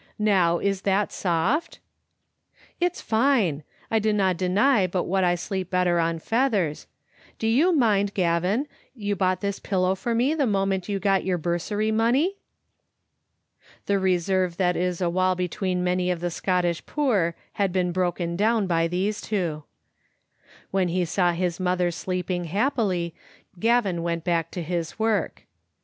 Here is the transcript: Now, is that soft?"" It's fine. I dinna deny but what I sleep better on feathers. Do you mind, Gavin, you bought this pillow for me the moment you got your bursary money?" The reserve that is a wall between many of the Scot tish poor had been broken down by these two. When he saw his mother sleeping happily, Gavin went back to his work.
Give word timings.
Now, 0.17 0.57
is 0.57 0.81
that 0.81 1.11
soft?"" 1.11 1.77
It's 2.81 3.01
fine. 3.01 3.61
I 3.91 3.99
dinna 3.99 4.33
deny 4.33 4.87
but 4.87 5.03
what 5.03 5.23
I 5.23 5.35
sleep 5.35 5.69
better 5.69 5.99
on 5.99 6.17
feathers. 6.17 6.87
Do 7.37 7.45
you 7.45 7.71
mind, 7.71 8.15
Gavin, 8.15 8.67
you 8.95 9.15
bought 9.15 9.41
this 9.41 9.59
pillow 9.59 9.93
for 9.93 10.15
me 10.15 10.33
the 10.33 10.47
moment 10.47 10.89
you 10.89 10.97
got 10.97 11.23
your 11.23 11.37
bursary 11.37 11.91
money?" 11.91 12.37
The 13.85 13.99
reserve 13.99 14.57
that 14.57 14.75
is 14.75 15.01
a 15.01 15.09
wall 15.11 15.35
between 15.35 15.83
many 15.83 16.09
of 16.09 16.19
the 16.19 16.31
Scot 16.31 16.63
tish 16.63 16.83
poor 16.87 17.35
had 17.61 17.71
been 17.71 17.91
broken 17.91 18.35
down 18.35 18.65
by 18.65 18.87
these 18.87 19.21
two. 19.21 19.65
When 20.71 20.87
he 20.87 21.05
saw 21.05 21.33
his 21.33 21.59
mother 21.59 21.91
sleeping 21.91 22.45
happily, 22.45 23.13
Gavin 23.59 24.01
went 24.01 24.23
back 24.23 24.49
to 24.49 24.63
his 24.63 24.97
work. 24.97 25.43